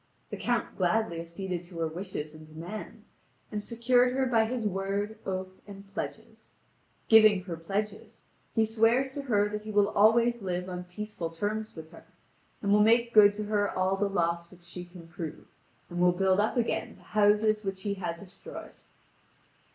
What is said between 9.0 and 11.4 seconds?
to her that he will always live on peaceful